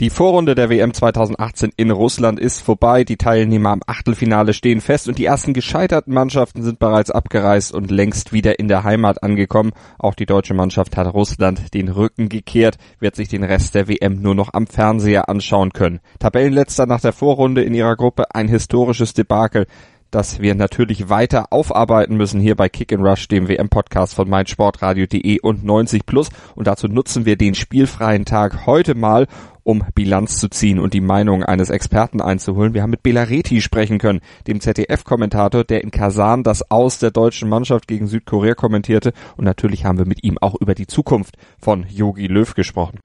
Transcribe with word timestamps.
Die 0.00 0.08
Vorrunde 0.08 0.54
der 0.54 0.70
WM 0.70 0.94
2018 0.94 1.72
in 1.76 1.90
Russland 1.90 2.40
ist 2.40 2.62
vorbei. 2.62 3.04
Die 3.04 3.18
Teilnehmer 3.18 3.68
am 3.68 3.82
Achtelfinale 3.86 4.54
stehen 4.54 4.80
fest 4.80 5.08
und 5.08 5.18
die 5.18 5.26
ersten 5.26 5.52
gescheiterten 5.52 6.14
Mannschaften 6.14 6.62
sind 6.62 6.78
bereits 6.78 7.10
abgereist 7.10 7.74
und 7.74 7.90
längst 7.90 8.32
wieder 8.32 8.58
in 8.58 8.66
der 8.66 8.82
Heimat 8.82 9.22
angekommen. 9.22 9.72
Auch 9.98 10.14
die 10.14 10.24
deutsche 10.24 10.54
Mannschaft 10.54 10.96
hat 10.96 11.12
Russland 11.12 11.74
den 11.74 11.90
Rücken 11.90 12.30
gekehrt, 12.30 12.78
wird 12.98 13.14
sich 13.14 13.28
den 13.28 13.44
Rest 13.44 13.74
der 13.74 13.88
WM 13.88 14.22
nur 14.22 14.34
noch 14.34 14.54
am 14.54 14.66
Fernseher 14.66 15.28
anschauen 15.28 15.74
können. 15.74 16.00
Tabellenletzter 16.18 16.86
nach 16.86 17.02
der 17.02 17.12
Vorrunde 17.12 17.62
in 17.62 17.74
ihrer 17.74 17.96
Gruppe 17.96 18.34
ein 18.34 18.48
historisches 18.48 19.12
Debakel 19.12 19.66
das 20.10 20.40
wir 20.40 20.54
natürlich 20.54 21.08
weiter 21.08 21.52
aufarbeiten 21.52 22.16
müssen 22.16 22.40
hier 22.40 22.56
bei 22.56 22.68
Kick 22.68 22.92
and 22.92 23.04
Rush, 23.04 23.28
dem 23.28 23.48
WM-Podcast 23.48 24.14
von 24.14 24.28
meinsportradio.de 24.28 25.40
und 25.40 25.64
90 25.64 26.06
Plus. 26.06 26.28
Und 26.54 26.66
dazu 26.66 26.88
nutzen 26.88 27.26
wir 27.26 27.36
den 27.36 27.54
spielfreien 27.54 28.24
Tag 28.24 28.66
heute 28.66 28.94
mal, 28.94 29.26
um 29.62 29.84
Bilanz 29.94 30.38
zu 30.38 30.48
ziehen 30.48 30.78
und 30.78 30.94
die 30.94 31.00
Meinung 31.00 31.44
eines 31.44 31.70
Experten 31.70 32.20
einzuholen. 32.20 32.74
Wir 32.74 32.82
haben 32.82 32.90
mit 32.90 33.02
Belareti 33.02 33.60
sprechen 33.60 33.98
können, 33.98 34.20
dem 34.46 34.60
ZDF-Kommentator, 34.60 35.64
der 35.64 35.82
in 35.82 35.90
Kasan 35.90 36.42
das 36.42 36.70
Aus 36.70 36.98
der 36.98 37.10
deutschen 37.10 37.48
Mannschaft 37.48 37.86
gegen 37.86 38.06
Südkorea 38.06 38.54
kommentierte. 38.54 39.12
Und 39.36 39.44
natürlich 39.44 39.84
haben 39.84 39.98
wir 39.98 40.06
mit 40.06 40.24
ihm 40.24 40.38
auch 40.38 40.56
über 40.60 40.74
die 40.74 40.86
Zukunft 40.86 41.36
von 41.60 41.86
Yogi 41.88 42.26
Löw 42.26 42.52
gesprochen. 42.54 42.98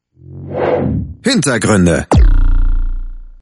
Hintergründe. 1.23 2.07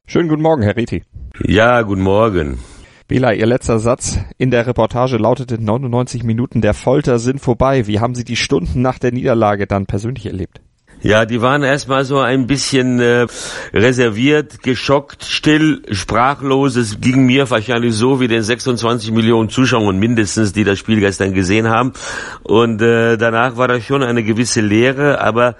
Schönen 0.06 0.28
guten 0.28 0.42
Morgen, 0.42 0.62
Herr 0.62 0.76
Reti. 0.76 1.02
Ja, 1.46 1.80
guten 1.82 2.02
Morgen. 2.02 2.58
Bela, 3.06 3.34
Ihr 3.34 3.44
letzter 3.44 3.78
Satz 3.80 4.18
in 4.38 4.50
der 4.50 4.66
Reportage 4.66 5.18
lautete 5.18 5.62
99 5.62 6.24
Minuten 6.24 6.62
der 6.62 6.72
Folter 6.72 7.18
sind 7.18 7.38
vorbei. 7.38 7.86
Wie 7.86 8.00
haben 8.00 8.14
Sie 8.14 8.24
die 8.24 8.34
Stunden 8.34 8.80
nach 8.80 8.98
der 8.98 9.12
Niederlage 9.12 9.66
dann 9.66 9.84
persönlich 9.84 10.24
erlebt? 10.24 10.62
Ja, 11.04 11.26
die 11.26 11.42
waren 11.42 11.62
erstmal 11.62 12.06
so 12.06 12.18
ein 12.18 12.46
bisschen 12.46 12.98
äh, 12.98 13.26
reserviert, 13.74 14.62
geschockt, 14.62 15.22
still, 15.22 15.82
sprachlos. 15.90 16.76
Es 16.76 16.98
ging 16.98 17.26
mir 17.26 17.50
wahrscheinlich 17.50 17.94
so 17.94 18.20
wie 18.20 18.26
den 18.26 18.42
26 18.42 19.10
Millionen 19.12 19.50
Zuschauern 19.50 19.98
mindestens, 19.98 20.54
die 20.54 20.64
das 20.64 20.78
Spiel 20.78 21.00
gestern 21.00 21.34
gesehen 21.34 21.68
haben. 21.68 21.92
Und 22.42 22.80
äh, 22.80 23.18
danach 23.18 23.58
war 23.58 23.68
da 23.68 23.82
schon 23.82 24.02
eine 24.02 24.22
gewisse 24.22 24.62
Leere, 24.62 25.20
aber 25.20 25.56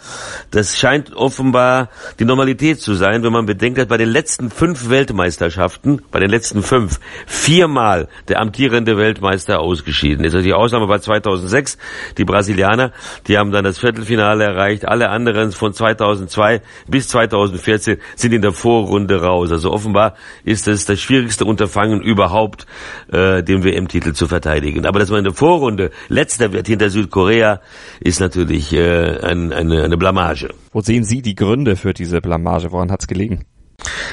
das 0.50 0.78
scheint 0.78 1.14
offenbar 1.14 1.90
die 2.18 2.24
Normalität 2.24 2.80
zu 2.80 2.94
sein, 2.94 3.22
wenn 3.22 3.32
man 3.32 3.44
bedenkt, 3.44 3.76
dass 3.76 3.86
bei 3.86 3.98
den 3.98 4.08
letzten 4.08 4.48
fünf 4.48 4.88
Weltmeisterschaften, 4.88 6.00
bei 6.10 6.20
den 6.20 6.30
letzten 6.30 6.62
fünf, 6.62 7.00
viermal 7.26 8.08
der 8.28 8.40
amtierende 8.40 8.96
Weltmeister 8.96 9.60
ausgeschieden 9.60 10.24
ist. 10.24 10.34
Also 10.34 10.42
die 10.42 10.54
Ausnahme 10.54 10.88
war 10.88 11.02
2006, 11.02 11.76
die 12.16 12.24
Brasilianer, 12.24 12.92
die 13.28 13.36
haben 13.36 13.52
dann 13.52 13.64
das 13.64 13.78
Viertelfinale 13.78 14.44
erreicht, 14.44 14.88
alle 14.88 15.10
anderen 15.10 15.33
anderen 15.34 15.52
von 15.52 15.72
2002 15.72 16.62
bis 16.88 17.08
2014 17.08 17.98
sind 18.16 18.32
in 18.32 18.42
der 18.42 18.52
Vorrunde 18.52 19.20
raus. 19.20 19.50
Also 19.50 19.72
offenbar 19.72 20.14
ist 20.44 20.68
es 20.68 20.84
das 20.84 21.00
schwierigste 21.00 21.44
Unterfangen 21.44 22.00
überhaupt, 22.00 22.66
äh, 23.12 23.42
den 23.42 23.64
WM-Titel 23.64 24.12
zu 24.12 24.26
verteidigen. 24.26 24.86
Aber 24.86 24.98
dass 24.98 25.10
man 25.10 25.18
in 25.18 25.24
der 25.24 25.34
Vorrunde 25.34 25.90
letzter 26.08 26.52
wird 26.52 26.66
hinter 26.66 26.90
Südkorea, 26.90 27.60
ist 28.00 28.20
natürlich 28.20 28.72
äh, 28.72 29.18
ein, 29.20 29.52
eine, 29.52 29.84
eine 29.84 29.96
Blamage. 29.96 30.48
Wo 30.72 30.80
sehen 30.80 31.04
Sie 31.04 31.22
die 31.22 31.34
Gründe 31.34 31.76
für 31.76 31.92
diese 31.92 32.20
Blamage? 32.20 32.70
Woran 32.72 32.90
hat 32.90 33.00
es 33.00 33.06
gelegen? 33.06 33.44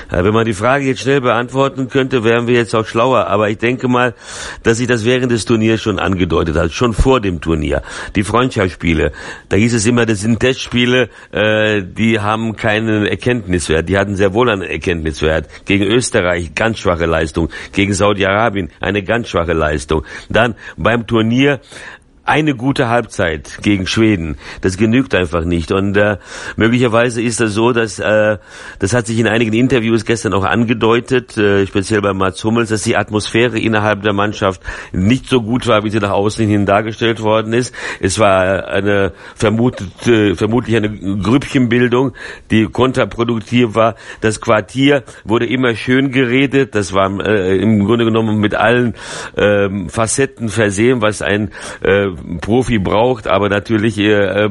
Wenn 0.09 0.33
man 0.33 0.45
die 0.45 0.53
Frage 0.53 0.85
jetzt 0.85 1.01
schnell 1.01 1.21
beantworten 1.21 1.87
könnte, 1.87 2.23
wären 2.23 2.47
wir 2.47 2.55
jetzt 2.55 2.75
auch 2.75 2.85
schlauer. 2.85 3.27
Aber 3.27 3.49
ich 3.49 3.57
denke 3.57 3.87
mal, 3.87 4.13
dass 4.63 4.77
sich 4.77 4.87
das 4.87 5.05
während 5.05 5.31
des 5.31 5.45
Turniers 5.45 5.81
schon 5.81 5.99
angedeutet 5.99 6.55
hat, 6.55 6.71
schon 6.71 6.93
vor 6.93 7.21
dem 7.21 7.41
Turnier. 7.41 7.81
Die 8.15 8.23
Freundschaftsspiele, 8.23 9.11
da 9.49 9.57
hieß 9.57 9.73
es 9.73 9.85
immer, 9.85 10.05
das 10.05 10.21
sind 10.21 10.39
Testspiele, 10.39 11.09
äh, 11.31 11.81
die 11.83 12.19
haben 12.19 12.55
keinen 12.55 13.05
Erkenntniswert. 13.05 13.87
Die 13.87 13.97
hatten 13.97 14.15
sehr 14.15 14.33
wohl 14.33 14.49
einen 14.49 14.63
Erkenntniswert. 14.63 15.47
Gegen 15.65 15.85
Österreich 15.85 16.53
ganz 16.55 16.79
schwache 16.79 17.05
Leistung, 17.05 17.49
gegen 17.71 17.93
Saudi-Arabien 17.93 18.69
eine 18.79 19.03
ganz 19.03 19.29
schwache 19.29 19.53
Leistung. 19.53 20.03
Dann 20.29 20.55
beim 20.77 21.07
Turnier 21.07 21.61
eine 22.23 22.55
gute 22.55 22.87
Halbzeit 22.87 23.59
gegen 23.63 23.87
Schweden. 23.87 24.37
Das 24.61 24.77
genügt 24.77 25.15
einfach 25.15 25.43
nicht. 25.43 25.71
Und 25.71 25.97
äh, 25.97 26.17
möglicherweise 26.55 27.21
ist 27.21 27.39
das 27.39 27.53
so, 27.53 27.71
dass 27.71 27.99
äh, 27.99 28.37
das 28.79 28.93
hat 28.93 29.07
sich 29.07 29.17
in 29.17 29.27
einigen 29.27 29.53
Interviews 29.53 30.05
gestern 30.05 30.33
auch 30.33 30.43
angedeutet, 30.43 31.35
äh, 31.37 31.65
speziell 31.65 32.01
bei 32.01 32.13
Mats 32.13 32.43
Hummels, 32.43 32.69
dass 32.69 32.83
die 32.83 32.95
Atmosphäre 32.95 33.59
innerhalb 33.59 34.03
der 34.03 34.13
Mannschaft 34.13 34.61
nicht 34.91 35.27
so 35.27 35.41
gut 35.41 35.65
war, 35.65 35.83
wie 35.83 35.89
sie 35.89 35.99
nach 35.99 36.11
außen 36.11 36.47
hin 36.47 36.65
dargestellt 36.65 37.21
worden 37.21 37.53
ist. 37.53 37.73
Es 37.99 38.19
war 38.19 38.67
eine 38.67 39.13
vermutet, 39.35 40.07
äh, 40.07 40.35
vermutlich 40.35 40.75
eine 40.75 40.91
Grüppchenbildung, 40.91 42.13
die 42.51 42.65
kontraproduktiv 42.65 43.73
war. 43.73 43.95
Das 44.21 44.41
Quartier 44.41 45.03
wurde 45.23 45.47
immer 45.47 45.75
schön 45.75 46.11
geredet. 46.11 46.75
Das 46.75 46.93
war 46.93 47.09
äh, 47.25 47.57
im 47.57 47.83
Grunde 47.85 48.05
genommen 48.05 48.39
mit 48.39 48.53
allen 48.53 48.93
äh, 49.35 49.69
Facetten 49.89 50.49
versehen, 50.49 51.01
was 51.01 51.21
ein 51.21 51.49
äh, 51.81 52.10
Profi 52.41 52.79
braucht, 52.79 53.27
aber 53.27 53.49
natürlich 53.49 53.97
äh, 53.97 54.49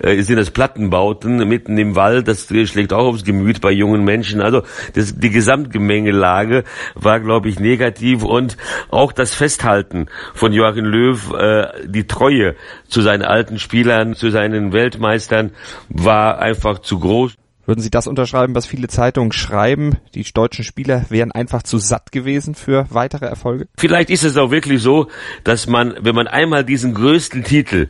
äh, 0.00 0.22
sind 0.22 0.36
das 0.36 0.50
Plattenbauten 0.50 1.48
mitten 1.48 1.78
im 1.78 1.96
Wald, 1.96 2.28
das 2.28 2.46
schlägt 2.46 2.92
auch 2.92 3.06
aufs 3.06 3.24
Gemüt 3.24 3.60
bei 3.60 3.70
jungen 3.70 4.04
Menschen. 4.04 4.40
Also 4.40 4.62
das, 4.94 5.18
die 5.18 5.30
Gesamtgemengelage 5.30 6.64
war, 6.94 7.20
glaube 7.20 7.48
ich, 7.48 7.60
negativ 7.60 8.22
und 8.22 8.56
auch 8.90 9.12
das 9.12 9.34
Festhalten 9.34 10.06
von 10.34 10.52
Joachim 10.52 10.84
Löw, 10.84 11.32
äh, 11.34 11.66
die 11.86 12.06
Treue 12.06 12.56
zu 12.88 13.00
seinen 13.00 13.22
alten 13.22 13.58
Spielern, 13.58 14.14
zu 14.14 14.30
seinen 14.30 14.72
Weltmeistern 14.72 15.52
war 15.88 16.38
einfach 16.38 16.80
zu 16.80 16.98
groß. 16.98 17.34
Würden 17.66 17.82
Sie 17.82 17.90
das 17.90 18.06
unterschreiben, 18.06 18.54
was 18.54 18.66
viele 18.66 18.88
Zeitungen 18.88 19.32
schreiben? 19.32 19.98
Die 20.14 20.24
deutschen 20.24 20.64
Spieler 20.64 21.04
wären 21.10 21.30
einfach 21.30 21.62
zu 21.62 21.78
satt 21.78 22.10
gewesen 22.10 22.54
für 22.54 22.86
weitere 22.90 23.26
Erfolge? 23.26 23.68
Vielleicht 23.76 24.10
ist 24.10 24.24
es 24.24 24.36
auch 24.36 24.50
wirklich 24.50 24.82
so, 24.82 25.08
dass 25.44 25.66
man, 25.66 25.94
wenn 26.00 26.14
man 26.14 26.26
einmal 26.26 26.64
diesen 26.64 26.94
größten 26.94 27.44
Titel 27.44 27.88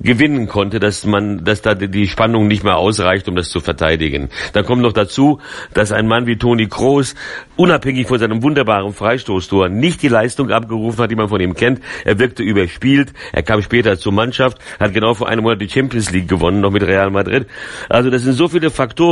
gewinnen 0.00 0.48
konnte, 0.48 0.80
dass 0.80 1.04
man, 1.04 1.44
dass 1.44 1.60
da 1.60 1.74
die 1.74 2.08
Spannung 2.08 2.48
nicht 2.48 2.64
mehr 2.64 2.76
ausreicht, 2.76 3.28
um 3.28 3.36
das 3.36 3.50
zu 3.50 3.60
verteidigen. 3.60 4.30
Dann 4.54 4.64
kommt 4.64 4.82
noch 4.82 4.94
dazu, 4.94 5.38
dass 5.74 5.92
ein 5.92 6.08
Mann 6.08 6.26
wie 6.26 6.36
Toni 6.36 6.68
Kroos 6.68 7.14
unabhängig 7.56 8.08
von 8.08 8.18
seinem 8.18 8.42
wunderbaren 8.42 8.94
Freistoßtor 8.94 9.68
nicht 9.68 10.02
die 10.02 10.08
Leistung 10.08 10.50
abgerufen 10.50 11.02
hat, 11.02 11.10
die 11.10 11.16
man 11.16 11.28
von 11.28 11.40
ihm 11.40 11.54
kennt. 11.54 11.80
Er 12.04 12.18
wirkte 12.18 12.42
überspielt. 12.42 13.12
Er 13.32 13.42
kam 13.42 13.60
später 13.60 13.98
zur 13.98 14.12
Mannschaft, 14.12 14.58
hat 14.78 14.94
genau 14.94 15.12
vor 15.12 15.28
einem 15.28 15.42
Monat 15.42 15.60
die 15.60 15.68
Champions 15.68 16.10
League 16.10 16.28
gewonnen, 16.28 16.60
noch 16.60 16.70
mit 16.70 16.82
Real 16.82 17.10
Madrid. 17.10 17.46
Also 17.90 18.08
das 18.08 18.22
sind 18.22 18.32
so 18.32 18.48
viele 18.48 18.70
Faktoren, 18.70 19.09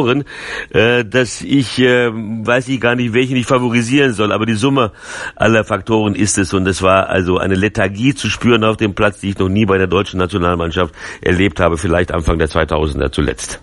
äh, 0.70 1.04
dass 1.04 1.42
ich 1.42 1.78
äh, 1.78 2.10
weiß 2.12 2.68
ich 2.68 2.80
gar 2.80 2.94
nicht, 2.94 3.12
welchen 3.12 3.36
ich 3.36 3.46
favorisieren 3.46 4.12
soll. 4.12 4.32
Aber 4.32 4.46
die 4.46 4.54
Summe 4.54 4.92
aller 5.36 5.64
Faktoren 5.64 6.14
ist 6.14 6.38
es 6.38 6.54
und 6.54 6.66
es 6.66 6.82
war 6.82 7.08
also 7.08 7.38
eine 7.38 7.54
Lethargie 7.54 8.14
zu 8.14 8.28
spüren 8.30 8.64
auf 8.64 8.76
dem 8.76 8.94
Platz, 8.94 9.20
die 9.20 9.30
ich 9.30 9.38
noch 9.38 9.48
nie 9.48 9.66
bei 9.66 9.78
der 9.78 9.86
deutschen 9.86 10.18
Nationalmannschaft 10.18 10.78
Mannschaft 10.78 10.94
erlebt 11.22 11.60
habe, 11.60 11.76
vielleicht 11.76 12.12
Anfang 12.12 12.38
der 12.38 12.48
2000er 12.48 13.10
zuletzt. 13.10 13.60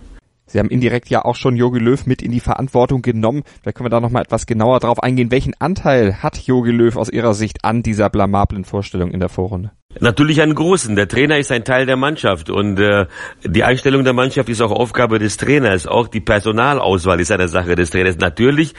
Sie 0.47 0.59
haben 0.59 0.69
indirekt 0.69 1.09
ja 1.09 1.25
auch 1.25 1.35
schon 1.35 1.55
Jogi 1.55 1.79
Löw 1.79 2.05
mit 2.05 2.21
in 2.21 2.31
die 2.31 2.39
Verantwortung 2.39 3.01
genommen. 3.01 3.43
Vielleicht 3.61 3.77
können 3.77 3.87
wir 3.87 3.89
da 3.91 3.99
nochmal 3.99 4.23
etwas 4.23 4.45
genauer 4.45 4.79
drauf 4.79 5.01
eingehen. 5.01 5.31
Welchen 5.31 5.53
Anteil 5.59 6.21
hat 6.21 6.37
Jogi 6.37 6.71
Löw 6.71 6.95
aus 6.95 7.09
Ihrer 7.09 7.33
Sicht 7.33 7.65
an 7.65 7.83
dieser 7.83 8.09
blamablen 8.09 8.63
Vorstellung 8.63 9.11
in 9.11 9.19
der 9.19 9.29
Vorrunde? 9.29 9.71
Natürlich 9.99 10.41
einen 10.41 10.55
großen. 10.55 10.95
Der 10.95 11.07
Trainer 11.07 11.37
ist 11.37 11.51
ein 11.51 11.63
Teil 11.63 11.85
der 11.85 11.95
Mannschaft 11.95 12.49
und 12.49 12.79
äh, 12.79 13.05
die 13.43 13.63
Einstellung 13.63 14.03
der 14.03 14.13
Mannschaft 14.13 14.49
ist 14.49 14.61
auch 14.61 14.71
Aufgabe 14.71 15.19
des 15.19 15.37
Trainers. 15.37 15.87
Auch 15.87 16.07
die 16.07 16.21
Personalauswahl 16.21 17.19
ist 17.19 17.31
eine 17.31 17.47
Sache 17.47 17.75
des 17.75 17.89
Trainers. 17.91 18.17
Natürlich 18.17 18.73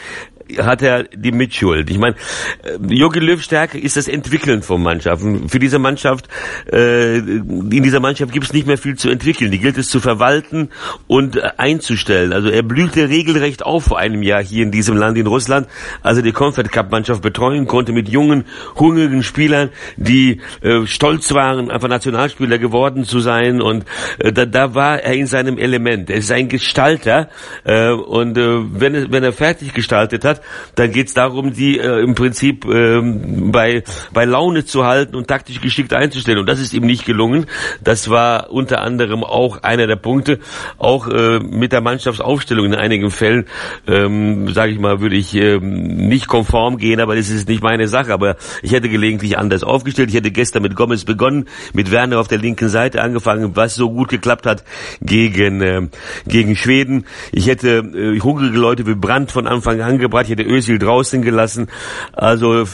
hat 0.59 0.83
er 0.83 1.05
die 1.05 1.33
Mitschuld. 1.33 1.91
Ich 1.91 1.99
meine, 1.99 2.17
äh, 2.63 2.95
Jogi 2.95 3.19
Löw 3.19 3.43
Stärke 3.43 3.79
ist 3.79 3.97
das 3.97 4.09
Entwickeln 4.09 4.63
von 4.63 4.83
Mannschaften. 4.83 5.49
Für 5.49 5.59
diese 5.59 5.79
Mannschaft, 5.79 6.29
äh, 6.73 7.17
in 7.19 7.83
dieser 7.83 8.01
Mannschaft 8.01 8.33
gibt 8.33 8.47
es 8.47 8.53
nicht 8.53 8.67
mehr 8.67 8.79
viel 8.79 8.97
zu 8.97 9.09
entwickeln. 9.11 9.51
Die 9.51 9.59
gilt 9.59 9.79
es 9.79 9.89
zu 9.89 10.01
verwalten 10.01 10.69
und 11.07 11.37
äh, 11.37 11.51
einzustellen. 11.57 12.33
Also 12.33 12.49
er 12.49 12.63
blühte 12.63 13.09
regelrecht 13.09 13.65
auf 13.65 13.85
vor 13.85 13.99
einem 13.99 14.23
Jahr 14.23 14.43
hier 14.43 14.63
in 14.63 14.71
diesem 14.71 14.97
Land 14.97 15.19
in 15.19 15.27
Russland, 15.27 15.69
als 16.03 16.19
er 16.19 16.23
die 16.23 16.33
Comfort 16.33 16.65
Cup 16.65 16.91
Mannschaft 16.91 17.23
betreuen 17.23 17.67
konnte 17.67 17.93
mit 17.93 18.09
jungen, 18.09 18.45
hungrigen 18.77 19.23
Spielern, 19.23 19.71
die 19.97 20.41
äh, 20.63 20.87
stolz 21.07 21.35
waren, 21.35 21.71
einfach 21.71 21.89
Nationalspieler 21.89 22.59
geworden 22.59 23.05
zu 23.05 23.21
sein 23.21 23.61
und 23.61 23.85
äh, 24.19 24.33
da, 24.33 24.45
da 24.45 24.75
war 24.75 25.01
er 25.01 25.15
in 25.15 25.27
seinem 25.27 25.57
Element. 25.57 26.11
Er 26.11 26.17
ist 26.17 26.33
ein 26.33 26.49
Gestalter 26.49 27.29
äh, 27.65 27.91
und 27.91 28.37
äh, 28.37 28.59
wenn, 28.73 29.13
wenn 29.13 29.23
er 29.23 29.33
fertig 29.33 29.73
gestaltet 29.73 30.25
hat, 30.25 30.41
dann 30.75 30.91
geht 30.91 31.07
es 31.07 31.15
darum, 31.15 31.53
die 31.53 31.79
äh, 31.79 32.01
im 32.03 32.17
Prinzip 32.17 32.65
äh, 32.65 33.01
bei, 33.03 33.85
bei 34.13 34.25
Laune 34.25 34.65
zu 34.65 34.85
halten 34.85 35.15
und 35.15 35.29
taktisch 35.29 35.61
geschickt 35.61 35.93
einzustellen 35.93 36.39
und 36.39 36.49
das 36.49 36.61
ist 36.61 36.75
ihm 36.75 36.85
nicht 36.85 37.05
gelungen. 37.05 37.47
Das 37.81 38.11
war 38.11 38.51
unter 38.51 38.83
anderem 38.83 39.23
auch 39.23 39.63
einer 39.63 39.87
der 39.87 39.97
Punkte, 39.97 40.41
auch 40.79 41.07
äh, 41.07 41.39
mit 41.39 41.73
der 41.73 41.83
Mannschaftsaufstellung 41.83 42.67
in 42.67 42.75
einigen 42.75 43.13
Fällen, 43.13 43.47
ähm, 43.87 44.49
sage 44.53 44.73
ich 44.73 44.81
mal, 44.81 45.01
würde 45.01 45.17
ich 45.17 45.35
äh, 45.35 45.59
nicht 45.61 46.27
konform 46.27 46.79
gehen, 46.79 46.99
aber 46.99 47.15
das 47.15 47.31
ist 47.31 47.49
nicht 47.49 47.63
meine 47.63 47.87
Sache. 47.87 48.13
Aber 48.13 48.37
ich 48.63 48.73
hätte 48.73 48.89
gelegentlich 48.89 49.39
anders 49.39 49.63
aufgestellt. 49.63 50.09
Ich 50.09 50.17
hätte 50.17 50.31
gestern 50.31 50.63
mit 50.63 50.75
Gomez 50.75 50.96
begonnen, 51.05 51.49
mit 51.73 51.91
Werner 51.91 52.19
auf 52.19 52.29
der 52.29 52.39
linken 52.39 52.69
Seite 52.69 53.03
angefangen, 53.03 53.57
was 53.57 53.75
so 53.75 53.91
gut 53.91 54.09
geklappt 54.09 54.47
hat 54.47 54.65
gegen 55.01 55.61
äh, 55.61 55.89
gegen 56.27 56.57
Schweden. 56.57 57.07
Ich 57.33 57.47
hätte 57.47 57.79
äh, 57.79 58.21
hungrige 58.21 58.57
Leute 58.57 58.87
wie 58.87 58.95
Brandt 58.95 59.33
von 59.33 59.47
Anfang 59.47 59.81
an 59.81 59.99
gebracht. 59.99 60.25
Ich 60.25 60.31
hätte 60.31 60.45
Özil 60.45 60.79
draußen 60.79 61.23
gelassen. 61.23 61.69
Also, 62.13 62.65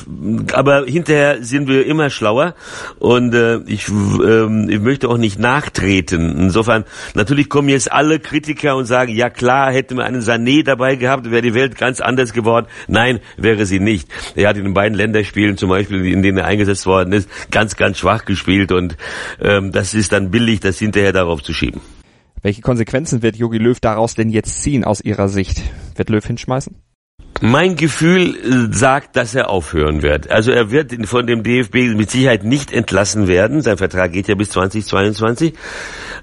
aber 0.52 0.84
hinterher 0.86 1.42
sind 1.42 1.68
wir 1.68 1.86
immer 1.86 2.10
schlauer 2.10 2.54
und 2.98 3.34
äh, 3.34 3.58
ich, 3.66 3.88
äh, 3.88 4.72
ich 4.72 4.80
möchte 4.80 5.08
auch 5.08 5.18
nicht 5.18 5.38
nachtreten. 5.38 6.38
Insofern 6.38 6.84
natürlich 7.14 7.48
kommen 7.48 7.68
jetzt 7.68 7.90
alle 7.90 8.20
Kritiker 8.20 8.76
und 8.76 8.86
sagen, 8.86 9.14
ja 9.14 9.30
klar, 9.30 9.72
hätte 9.72 9.94
man 9.94 10.06
einen 10.06 10.22
Sané 10.22 10.64
dabei 10.64 10.96
gehabt, 10.96 11.30
wäre 11.30 11.42
die 11.42 11.54
Welt 11.54 11.76
ganz 11.76 12.00
anders 12.00 12.32
geworden. 12.32 12.66
Nein, 12.88 13.20
wäre 13.36 13.66
sie 13.66 13.80
nicht. 13.80 14.08
Er 14.34 14.48
hat 14.48 14.56
in 14.56 14.64
den 14.64 14.74
beiden 14.74 14.96
Länderspielen 14.96 15.56
zum 15.56 15.70
Beispiel, 15.70 16.06
in 16.06 16.22
denen 16.22 16.38
er 16.38 16.46
eingesetzt 16.46 16.86
worden 16.86 17.12
ist, 17.12 17.28
ganz, 17.50 17.76
ganz 17.76 17.98
schwach 17.98 18.11
gespielt 18.20 18.72
und 18.72 18.96
ähm, 19.40 19.72
das 19.72 19.94
ist 19.94 20.12
dann 20.12 20.30
billig, 20.30 20.60
das 20.60 20.78
hinterher 20.78 21.12
darauf 21.12 21.42
zu 21.42 21.52
schieben. 21.52 21.80
Welche 22.42 22.60
Konsequenzen 22.60 23.22
wird 23.22 23.36
Jogi 23.36 23.58
Löw 23.58 23.78
daraus 23.78 24.14
denn 24.14 24.28
jetzt 24.28 24.62
ziehen 24.62 24.84
aus 24.84 25.00
Ihrer 25.00 25.28
Sicht? 25.28 25.62
Wird 25.96 26.10
Löw 26.10 26.24
hinschmeißen? 26.24 26.74
Mein 27.40 27.76
Gefühl 27.76 28.36
äh, 28.36 28.72
sagt, 28.72 29.16
dass 29.16 29.34
er 29.34 29.48
aufhören 29.48 30.02
wird. 30.02 30.30
Also 30.30 30.52
er 30.52 30.70
wird 30.70 30.92
von 31.06 31.26
dem 31.26 31.42
DFB 31.42 31.94
mit 31.96 32.10
Sicherheit 32.10 32.44
nicht 32.44 32.72
entlassen 32.72 33.26
werden. 33.26 33.62
Sein 33.62 33.78
Vertrag 33.78 34.12
geht 34.12 34.28
ja 34.28 34.34
bis 34.34 34.50
2022. 34.50 35.54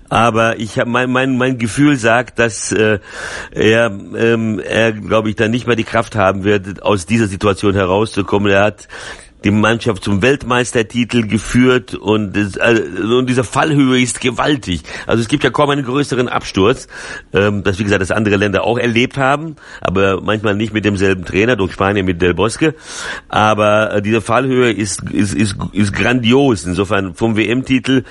Aber 0.08 0.60
ich 0.60 0.80
habe 0.80 0.90
mein, 0.90 1.12
mein 1.12 1.38
mein 1.38 1.58
Gefühl 1.58 1.98
sagt, 1.98 2.40
dass 2.40 2.72
äh, 2.72 3.00
er 3.52 3.86
ähm, 4.18 4.60
er 4.60 4.94
glaube 4.94 5.30
ich 5.30 5.36
dann 5.36 5.52
nicht 5.52 5.68
mehr 5.68 5.76
die 5.76 5.84
Kraft 5.84 6.16
haben 6.16 6.44
wird, 6.44 6.84
aus 6.84 7.06
dieser 7.06 7.28
Situation 7.28 7.74
herauszukommen. 7.74 8.52
Er 8.52 8.64
hat 8.64 8.88
die 9.44 9.52
Mannschaft 9.52 10.04
zum 10.04 10.22
Weltmeistertitel 10.22 11.28
geführt 11.28 11.96
und, 11.96 12.38
also, 12.60 12.84
und 13.18 13.30
diese 13.30 13.44
Fallhöhe 13.44 14.02
ist 14.02 14.20
gewaltig. 14.22 14.82
Also 15.08 15.22
es 15.22 15.28
gibt 15.28 15.44
ja 15.44 15.50
kaum 15.50 15.70
einen 15.70 15.86
größeren 15.86 16.28
Absturz, 16.28 16.88
ähm, 17.34 17.64
das 17.64 17.80
wie 17.80 17.84
gesagt, 17.84 18.02
das 18.02 18.12
andere 18.12 18.36
Länder 18.36 18.64
auch 18.64 18.78
erlebt 18.78 19.18
haben, 19.18 19.56
aber 19.82 20.22
manchmal 20.22 20.56
nicht 20.56 20.74
mit 20.74 20.86
demselben 20.86 21.26
Trainer, 21.26 21.56
durch 21.56 21.74
Spanien 21.74 22.06
mit 22.06 22.22
Del 22.22 22.34
Bosque. 22.34 22.76
Aber 23.30 23.96
äh, 23.96 24.02
diese 24.02 24.22
Fallhöhe 24.22 24.72
ist, 24.72 25.04
ist, 25.12 25.34
ist, 25.34 25.56
ist 25.72 25.94
grandios. 25.94 26.66
Insofern 26.66 27.16
vom 27.16 27.38
WM-Titel 27.38 28.04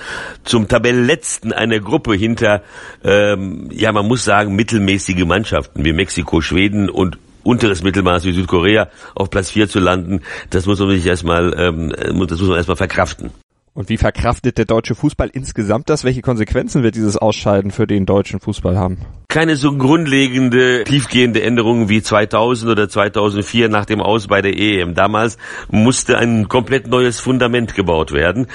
zum 0.43 0.67
Tabellenletzten 0.67 1.53
einer 1.53 1.79
Gruppe 1.79 2.15
hinter, 2.15 2.63
ähm, 3.03 3.69
ja 3.71 3.91
man 3.91 4.07
muss 4.07 4.23
sagen, 4.23 4.55
mittelmäßige 4.55 5.25
Mannschaften 5.25 5.85
wie 5.85 5.93
Mexiko, 5.93 6.41
Schweden 6.41 6.89
und 6.89 7.17
unteres 7.43 7.83
Mittelmaß 7.83 8.25
wie 8.25 8.31
Südkorea 8.31 8.89
auf 9.15 9.29
Platz 9.29 9.51
4 9.51 9.69
zu 9.69 9.79
landen, 9.79 10.21
das 10.49 10.65
muss 10.65 10.79
man 10.79 10.89
sich 10.89 11.05
erstmal, 11.05 11.53
ähm, 11.57 11.93
das 12.27 12.39
muss 12.39 12.49
man 12.49 12.57
erstmal 12.57 12.77
verkraften. 12.77 13.31
Und 13.73 13.87
wie 13.87 13.97
verkraftet 13.97 14.57
der 14.57 14.65
deutsche 14.65 14.93
Fußball 14.93 15.29
insgesamt 15.31 15.89
das? 15.89 16.03
Welche 16.03 16.21
Konsequenzen 16.21 16.83
wird 16.83 16.95
dieses 16.95 17.15
Ausscheiden 17.15 17.71
für 17.71 17.87
den 17.87 18.05
deutschen 18.05 18.39
Fußball 18.39 18.77
haben? 18.77 18.97
Keine 19.29 19.55
so 19.55 19.71
grundlegende, 19.77 20.83
tiefgehende 20.83 21.41
Änderungen 21.43 21.87
wie 21.87 22.01
2000 22.01 22.71
oder 22.71 22.89
2004 22.89 23.69
nach 23.69 23.85
dem 23.85 24.01
Aus 24.01 24.27
bei 24.27 24.41
der 24.41 24.57
EM. 24.57 24.95
Damals 24.95 25.37
musste 25.69 26.17
ein 26.17 26.49
komplett 26.49 26.87
neues 26.87 27.19
Fundament 27.19 27.75
gebaut 27.75 28.11
werden. 28.11 28.47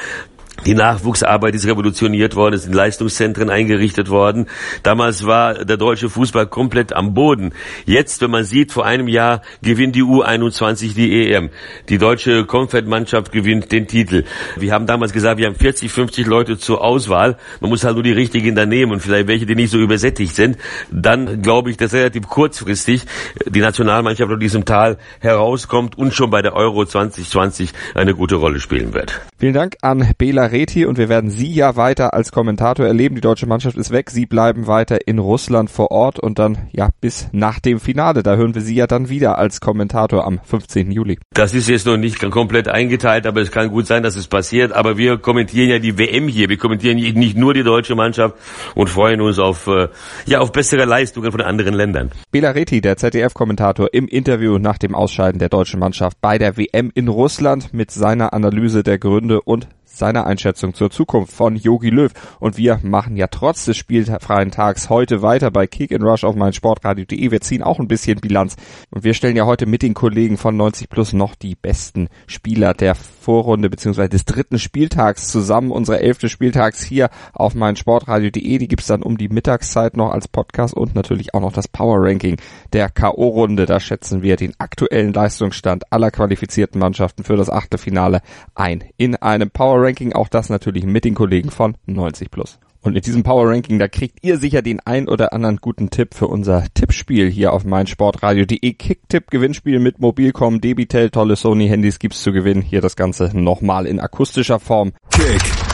Die 0.67 0.75
Nachwuchsarbeit 0.75 1.55
ist 1.55 1.67
revolutioniert 1.67 2.37
worden, 2.37 2.55
es 2.55 2.63
sind 2.63 2.75
Leistungszentren 2.75 3.51
eingerichtet 3.51 4.09
worden. 4.09 4.47
Damals 4.83 5.27
war 5.27 5.65
der 5.65 5.77
deutsche 5.77 6.09
Fußball 6.09 6.47
komplett 6.47 6.95
am 6.95 7.13
Boden. 7.13 7.53
Jetzt, 7.85 8.23
wenn 8.23 8.31
man 8.31 8.45
sieht, 8.45 8.73
vor 8.73 8.87
einem 8.87 9.09
Jahr 9.09 9.43
gewinnt 9.63 9.95
die 9.95 10.03
U21 10.03 10.95
die 10.95 11.33
EM. 11.33 11.51
Die 11.91 11.99
deutsche 11.99 12.47
Comfort-Mannschaft 12.47 13.31
gewinnt 13.31 13.73
den 13.73 13.89
Titel. 13.89 14.25
Wir 14.57 14.73
haben 14.73 14.87
damals 14.87 15.13
gesagt, 15.13 15.39
wir 15.39 15.47
haben 15.47 15.57
40, 15.57 15.93
50 15.93 16.27
Leute 16.27 16.57
zur 16.57 16.83
Auswahl. 16.83 17.37
Man 17.61 17.69
muss 17.69 17.85
halt 17.85 17.95
nur 17.95 18.05
die 18.05 18.13
richtigen 18.13 18.55
da 18.55 18.65
nehmen 18.65 18.93
und 18.93 19.01
vielleicht 19.01 19.27
welche, 19.27 19.45
die 19.45 19.57
nicht 19.57 19.71
so 19.71 19.79
übersättigt 19.79 20.35
sind. 20.35 20.57
Dann 20.91 21.43
glaube 21.43 21.71
ich, 21.71 21.77
dass 21.77 21.93
relativ 21.93 22.27
kurzfristig 22.29 23.03
die 23.47 23.61
Nationalmannschaft 23.61 24.33
aus 24.33 24.39
diesem 24.39 24.65
Tal 24.65 24.97
herauskommt 25.21 25.99
und 25.99 26.15
schon 26.15 26.31
bei 26.31 26.41
der 26.41 26.55
Euro 26.55 26.87
2020 26.87 27.73
eine 27.95 28.15
gute 28.15 28.37
Rolle 28.37 28.61
spielen 28.61 28.95
wird. 28.95 29.21
Vielen 29.39 29.55
Dank 29.55 29.77
an 29.83 30.13
Bela 30.17 30.44
Reti 30.47 30.87
und 30.87 30.99
wir 30.99 31.09
werden 31.09 31.31
Sie 31.31 31.53
ja 31.53 31.77
weiter 31.77 32.15
als 32.15 32.33
Kommentator 32.33 32.87
erleben. 32.87 33.15
Die 33.15 33.21
deutsche 33.21 33.47
Mannschaft 33.47 33.77
ist 33.77 33.91
weg. 33.91 34.11
Sie 34.11 34.27
bleiben 34.27 34.67
weiter 34.67 35.07
in 35.07 35.19
Russland 35.19 35.71
vor 35.71 35.91
Ort 35.91 36.19
und 36.19 36.39
dann 36.39 36.69
ja 36.73 36.89
bis 37.01 37.29
nach 37.33 37.61
dem 37.61 37.81
Finale. 37.81 38.23
Da 38.23 38.37
hören 38.37 38.55
wir 38.55 38.63
Sie 38.63 38.75
ja 38.75 38.87
dann 38.87 39.09
wieder 39.09 39.39
als 39.39 39.61
Kommentator 39.61 40.27
am 40.27 40.41
15. 40.43 40.91
Juli. 40.91 41.19
Das 41.33 41.55
ist 41.55 41.69
jetzt 41.69 41.87
noch 41.87 41.97
nicht 41.97 42.19
komplett 42.31 42.69
eingeteilt, 42.69 43.27
aber 43.27 43.41
es 43.41 43.51
kann 43.51 43.71
gut 43.71 43.87
sein, 43.87 44.03
dass 44.03 44.17
es 44.17 44.27
passiert. 44.27 44.73
Aber 44.73 44.97
wir 44.99 45.19
kommentieren 45.19 45.71
ja 45.71 45.79
die 45.79 45.99
WM 45.99 46.29
hier. 46.29 46.49
Wir 46.49 46.59
kommentieren 46.59 46.97
nicht 46.97 47.37
nur 47.37 47.55
die 47.55 47.63
deutsche 47.63 47.95
Mannschaft 47.95 48.37
und 48.75 48.89
freuen 48.89 49.21
uns 49.21 49.39
auf, 49.39 49.67
äh, 49.67 49.89
ja, 50.27 50.41
auf 50.41 50.53
bessere 50.53 50.85
Leistungen 50.85 51.31
von 51.31 51.41
anderen 51.41 51.75
Ländern. 51.75 52.11
Bela 52.31 52.51
Reti, 52.51 52.81
der 52.81 52.97
ZDF-Kommentator 52.97 53.89
im 53.93 54.09
Interview 54.09 54.59
nach 54.59 54.79
dem 54.79 54.95
Ausscheiden 54.95 55.39
der 55.39 55.49
deutschen 55.49 55.81
Mannschaft 55.81 56.21
bei 56.21 56.39
der 56.39 56.57
WM 56.57 56.91
in 56.95 57.09
Russland 57.09 57.73
mit 57.73 57.91
seiner 57.91 58.33
Analyse 58.33 58.83
der 58.83 58.99
Gründe 58.99 59.41
und 59.41 59.69
seiner 59.97 60.27
Einschätzung 60.27 60.75
zur 60.75 60.91
Zukunft 60.91 61.33
von 61.33 61.57
Yogi 61.57 61.91
Löw. 61.91 62.13
Und 62.41 62.57
wir 62.57 62.81
machen 62.83 63.17
ja 63.17 63.27
trotz 63.29 63.65
des 63.65 63.77
spielfreien 63.77 64.51
Tags 64.51 64.91
heute 64.91 65.23
weiter 65.23 65.51
bei 65.51 65.67
Kick 65.67 65.93
and 65.93 66.03
Rush 66.03 66.25
auf 66.25 66.35
meinsportradio.de. 66.35 67.31
Wir 67.31 67.41
ziehen 67.41 67.63
auch 67.63 67.79
ein 67.79 67.89
bisschen 67.89 68.21
Bilanz. 68.21 68.57
Und 68.91 69.05
wir 69.05 69.15
stellen 69.15 69.37
ja 69.37 69.47
heute 69.47 69.67
mit 69.67 69.83
den 69.83 69.95
Kollegen 69.95 70.37
von 70.37 70.57
90 70.57 70.89
Plus 70.89 71.13
noch 71.13 71.35
die 71.35 71.55
besten 71.55 72.09
Spieler 72.27 72.75
der 72.75 72.95
Vorrunde 72.95 73.71
bzw. 73.71 74.09
des 74.09 74.25
dritten 74.25 74.59
Spieltags 74.59 75.29
zusammen. 75.29 75.71
Unsere 75.71 76.01
elfte 76.01 76.29
Spieltags 76.29 76.83
hier 76.83 77.11
auf 77.33 77.55
meinsportradio.de. 77.55 78.59
Die 78.59 78.69
gibt's 78.69 78.87
dann 78.87 79.03
um 79.03 79.17
die 79.17 79.29
Mittagszeit 79.29 79.97
noch 79.97 80.13
als 80.13 80.29
Podcast 80.29 80.75
und 80.75 80.95
natürlich 80.95 81.35
auch 81.35 81.41
noch 81.41 81.53
das 81.53 81.69
Power 81.69 81.99
Ranking 82.01 82.37
der 82.73 82.91
K.O.-Runde. 82.91 83.67
Da 83.67 83.81
schätzen 83.81 84.23
wir 84.23 84.37
den 84.37 84.55
aktuellen 84.59 85.13
Leistungsstand 85.13 85.93
aller 85.93 86.11
qualifizierten 86.11 86.81
Mannschaften 86.81 87.25
für 87.25 87.37
das 87.37 87.51
Achtelfinale 87.51 88.21
ein. 88.55 88.85
In 88.97 89.17
einem 89.17 89.51
Power 89.51 89.84
Ranking, 89.85 90.13
auch 90.13 90.29
das 90.29 90.49
natürlich 90.49 90.85
mit 90.85 91.05
den 91.05 91.15
Kollegen 91.15 91.51
von 91.51 91.77
90 91.87 92.31
Plus. 92.31 92.59
Und 92.85 92.97
in 92.97 93.03
diesem 93.03 93.23
Power 93.23 93.49
Ranking, 93.49 93.79
da 93.79 93.89
kriegt 93.89 94.23
ihr 94.23 94.37
sicher 94.37 94.61
den 94.61 94.79
ein 94.81 95.09
oder 95.09 95.33
anderen 95.33 95.57
guten 95.57 95.89
Tipp 95.89 96.15
für 96.15 96.27
unser 96.27 96.65
Tippspiel 96.75 97.31
hier 97.31 97.55
auf 97.55 97.65
meinsportradio.de. 97.65 98.75
Kicktipp 98.75 99.31
Gewinnspiel 99.31 99.79
mit 99.79 100.01
Mobilcom, 100.01 100.61
Debitel, 100.61 101.09
tolle 101.09 101.37
Sony 101.37 101.67
Handys 101.69 101.99
gibt's 101.99 102.23
zu 102.23 102.33
gewinnen. 102.33 102.61
Hier 102.61 102.83
das 102.83 102.95
Ganze 102.95 103.31
nochmal 103.33 103.87
in 103.87 104.01
akustischer 104.01 104.61
Form. 104.61 104.93
Kick 105.11 105.74